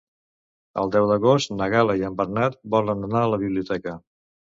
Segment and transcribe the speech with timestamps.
[0.83, 3.95] El deu d'agost na Gal·la i en Bernat volen anar a la biblioteca.